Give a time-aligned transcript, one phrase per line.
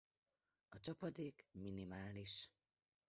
[0.69, 2.49] A csapadék minimális.